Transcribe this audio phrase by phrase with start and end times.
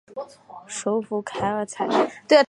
[0.65, 1.87] 首府凯尔采。